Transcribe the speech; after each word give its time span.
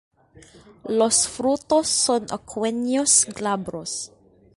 Los 0.99 1.27
frutos 1.27 1.87
son 1.87 2.25
aquenios 2.33 3.25
glabros. 3.35 4.11